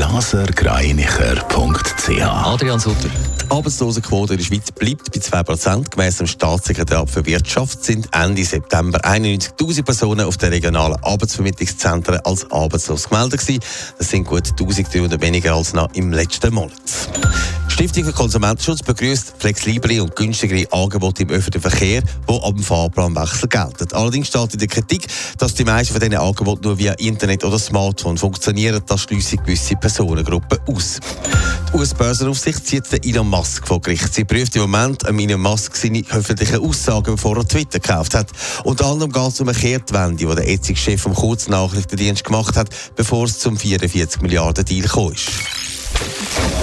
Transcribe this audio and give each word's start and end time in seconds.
blasergreinicher.ch 0.00 2.22
Adrian 2.22 2.80
Sutter. 2.80 3.10
Die 3.44 3.50
Arbeitslosenquote 3.50 4.32
in 4.32 4.38
der 4.38 4.46
Schweiz 4.46 4.72
bleibt 4.72 5.12
bei 5.12 5.20
2%. 5.20 5.90
Gemäss 5.90 6.16
dem 6.16 6.26
Staatssekretariat 6.26 7.10
für 7.10 7.26
Wirtschaft 7.26 7.84
sind 7.84 8.08
Ende 8.12 8.42
September 8.42 8.98
91.000 9.04 9.82
Personen 9.82 10.22
auf 10.22 10.38
den 10.38 10.54
regionalen 10.54 10.96
Arbeitsvermittlungszentren 11.02 12.18
als 12.24 12.50
arbeitslos 12.50 13.10
gemeldet 13.10 13.40
gewesen. 13.40 13.60
Das 13.98 14.08
sind 14.08 14.24
gut 14.24 14.46
1.300 14.46 15.20
weniger 15.20 15.52
als 15.52 15.74
noch 15.74 15.92
im 15.92 16.14
letzten 16.14 16.54
Monat. 16.54 16.80
Stiftung 17.80 18.04
für 18.04 18.12
Konsumentenschutz 18.12 18.82
begrüßt 18.82 19.36
flexiblere 19.38 20.02
und 20.02 20.14
günstigere 20.14 20.70
Angebote 20.70 21.22
im 21.22 21.30
öffentlichen 21.30 21.70
Verkehr, 21.70 22.02
die 22.02 22.52
dem 22.52 22.62
Fahrplanwechsel 22.62 23.48
gelten. 23.48 23.90
Allerdings 23.94 24.28
steht 24.28 24.52
in 24.52 24.58
der 24.58 24.68
Kritik, 24.68 25.06
dass 25.38 25.54
die 25.54 25.64
meisten 25.64 25.94
von 25.94 26.00
diesen 26.00 26.22
Angeboten 26.22 26.60
nur 26.64 26.76
via 26.76 26.92
Internet 26.92 27.42
oder 27.42 27.58
Smartphone 27.58 28.18
funktionieren. 28.18 28.82
Das 28.86 29.00
schliessen 29.00 29.38
gewisse 29.38 29.76
Personengruppen 29.76 30.58
aus. 30.66 31.00
Die 31.72 31.78
US-Börsenaufsicht 31.78 32.66
zieht 32.66 32.92
den 32.92 33.02
Elon 33.02 33.30
Musk 33.30 33.66
vor 33.66 33.80
Gericht. 33.80 34.12
Sie 34.12 34.24
prüft 34.24 34.54
im 34.56 34.70
Moment 34.70 35.06
an 35.06 35.18
Elon 35.18 35.40
Musk 35.40 35.74
seine 35.74 36.04
öffentlichen 36.10 36.60
Aussagen, 36.60 37.14
bevor 37.14 37.38
er 37.38 37.48
Twitter 37.48 37.80
gekauft 37.80 38.14
hat. 38.14 38.28
Unter 38.64 38.88
anderem 38.88 39.10
geht 39.10 39.28
es 39.28 39.40
um 39.40 39.48
eine 39.48 39.56
Kehrtwende, 39.56 40.26
die 40.26 40.34
der 40.34 40.50
jetzige 40.50 40.78
Chef 40.78 41.00
vom 41.00 41.14
Kurznachrichtendienst 41.14 42.24
gemacht 42.24 42.58
hat, 42.58 42.68
bevor 42.94 43.24
es 43.24 43.38
zum 43.38 43.56
44 43.56 44.20
Milliarden 44.20 44.66
Deal 44.66 44.84
ist. 44.84 45.69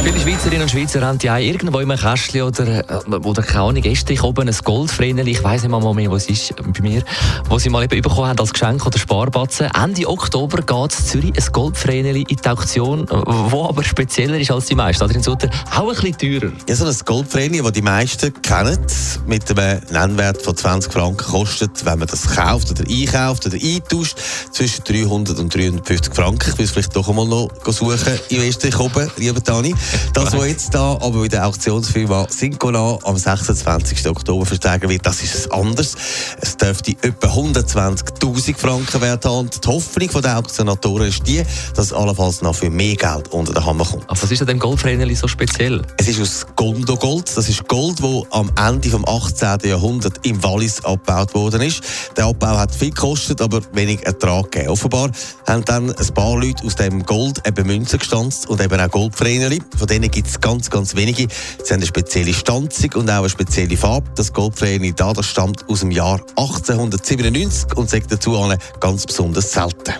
Viele 0.03 0.19
Schweizerinnen 0.21 0.61
und 0.61 0.71
Schweizer 0.71 1.01
haben 1.01 1.19
ja 1.21 1.37
irgendwo 1.37 1.79
im 1.79 1.89
Kästchen 1.89 2.43
oder, 2.43 2.79
äh, 2.89 3.15
oder 3.15 3.41
keine 3.41 3.63
Ahnung, 3.63 3.81
gestern 3.81 4.17
oben 4.21 4.47
ein 4.47 4.55
Goldvreneli, 4.63 5.31
ich 5.31 5.43
weiss 5.43 5.63
nicht 5.63 5.71
mal 5.71 5.93
mehr, 5.93 6.09
was 6.09 6.27
ist 6.27 6.55
bei 6.55 6.81
mir, 6.81 7.03
wo 7.49 7.59
sie 7.59 7.69
mal 7.69 7.83
eben 7.83 8.01
bekommen 8.01 8.29
haben 8.29 8.39
als 8.39 8.53
Geschenk 8.53 8.85
oder 8.85 8.97
Sparbatzen. 8.97 9.69
Ende 9.75 10.07
Oktober 10.07 10.61
geht 10.61 10.93
es 10.93 11.07
Zürich 11.07 11.33
ein 11.35 11.51
Goldvreneli 11.51 12.25
in 12.27 12.37
die 12.37 12.49
Auktion, 12.49 13.05
wo 13.09 13.65
aber 13.65 13.83
spezieller 13.83 14.39
ist 14.39 14.49
als 14.49 14.67
die 14.67 14.75
meisten. 14.75 15.03
Adrian 15.03 15.23
Sutter, 15.23 15.49
auch 15.75 15.89
ein 15.89 16.01
bisschen 16.01 16.39
teurer. 16.41 16.53
Ja, 16.69 16.75
so 16.75 16.85
ein 16.85 16.95
Goldvreneli, 17.03 17.61
das 17.61 17.71
die 17.73 17.81
meisten 17.81 18.41
kennen, 18.41 18.79
mit 19.25 19.59
einem 19.59 19.81
Nennwert 19.91 20.41
von 20.41 20.55
20 20.55 20.93
Franken 20.93 21.17
kostet, 21.17 21.83
wenn 21.83 21.99
man 21.99 22.07
das 22.07 22.33
kauft 22.33 22.71
oder 22.71 22.83
einkauft 22.89 23.45
oder 23.45 23.57
eintauscht, 23.61 24.17
zwischen 24.51 24.83
300 24.85 25.37
und 25.37 25.53
350 25.53 26.15
Franken. 26.15 26.51
Ich 26.51 26.57
will 26.57 26.65
es 26.65 26.71
vielleicht 26.71 26.95
doch 26.95 27.09
einmal 27.09 27.27
noch 27.27 27.49
suchen 27.65 28.19
im 28.29 28.41
Österreich 28.41 28.79
oben, 28.79 29.11
lieber 29.17 29.41
Dani. 29.41 29.66
Das, 30.13 30.33
was 30.33 30.47
jetzt 30.47 30.73
da 30.73 30.93
aber 30.93 31.21
bei 31.21 31.27
der 31.27 31.47
Auktionsfirma 31.47 32.27
Syncona 32.29 32.97
am 33.03 33.17
26. 33.17 34.07
Oktober 34.07 34.45
verstärken 34.45 34.89
wird, 34.89 35.05
das 35.05 35.21
ist 35.21 35.51
anders. 35.51 35.95
Es 36.41 36.57
dürfte 36.57 36.91
etwa 37.01 37.27
120.000 37.27 38.57
Franken 38.57 39.01
wert 39.01 39.25
haben. 39.25 39.49
Die 39.49 39.67
Hoffnung 39.67 40.21
der 40.21 40.37
Auktionatoren 40.37 41.07
ist 41.07 41.27
die, 41.27 41.43
dass 41.75 41.87
es 41.87 41.93
allenfalls 41.93 42.41
noch 42.41 42.55
für 42.55 42.69
mehr 42.69 42.95
Geld 42.95 43.27
unter 43.29 43.53
den 43.53 43.65
Hammer 43.65 43.85
kommt. 43.85 44.09
Aber 44.09 44.21
was 44.21 44.31
ist 44.31 44.41
an 44.41 44.47
dem 44.47 44.59
Goldvreneli 44.59 45.15
so 45.15 45.27
speziell? 45.27 45.81
Es 45.97 46.07
ist 46.07 46.19
aus 46.19 46.45
Gondo-Gold. 46.55 47.35
Das 47.35 47.49
ist 47.49 47.67
Gold, 47.67 47.99
das 47.99 48.23
am 48.31 48.51
Ende 48.57 48.89
des 48.89 49.07
18. 49.07 49.69
Jahrhunderts 49.69 50.19
im 50.23 50.41
Wallis 50.43 50.83
abgebaut 50.83 51.33
worden 51.33 51.61
ist. 51.61 51.81
Der 52.15 52.25
Abbau 52.25 52.57
hat 52.57 52.73
viel 52.73 52.89
gekostet, 52.89 53.41
aber 53.41 53.61
wenig 53.73 54.05
Ertrag 54.05 54.51
gegeben. 54.51 54.71
Offenbar 54.71 55.11
haben 55.47 55.65
dann 55.65 55.91
ein 55.91 56.13
paar 56.13 56.37
Leute 56.37 56.65
aus 56.65 56.75
dem 56.75 57.05
Gold 57.05 57.41
eben 57.47 57.67
Münzen 57.67 57.99
gestanzt 57.99 58.49
und 58.49 58.61
eben 58.61 58.79
auch 58.79 58.89
Goldvreneli. 58.89 59.56
Von 59.77 59.87
denen 59.87 60.09
gibt 60.09 60.27
es 60.27 60.39
ganz, 60.39 60.69
ganz 60.69 60.95
wenige. 60.95 61.27
Sie 61.63 61.73
haben 61.73 61.79
eine 61.79 61.85
spezielle 61.85 62.33
Stanzung 62.33 62.91
und 62.95 63.09
auch 63.09 63.19
eine 63.19 63.29
spezielle 63.29 63.77
Farbe. 63.77 64.09
Das 64.15 64.33
Goldvreneli 64.33 64.93
da, 64.93 65.13
das 65.13 65.25
stammt 65.25 65.67
aus 65.69 65.81
dem 65.81 65.91
Jahr 65.91 66.19
1897 66.35 67.77
und 67.77 67.89
sagt 67.89 68.11
dazu 68.11 68.37
an 68.37 68.57
ganz 68.79 69.05
besonders 69.05 69.51
selten. 69.51 69.93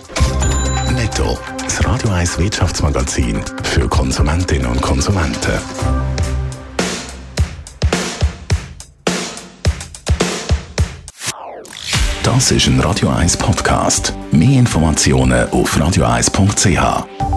Netto, 0.94 1.38
das 1.62 1.84
Radio 1.84 2.10
1 2.10 2.38
Wirtschaftsmagazin 2.38 3.40
für 3.62 3.88
Konsumentinnen 3.88 4.66
und 4.66 4.80
Konsumenten. 4.80 5.52
Das 12.22 12.50
ist 12.50 12.66
ein 12.66 12.78
Radio 12.80 13.08
1 13.08 13.36
Podcast. 13.36 14.12
Mehr 14.32 14.58
Informationen 14.58 15.48
auf 15.50 15.76
radio1.ch. 15.76 17.27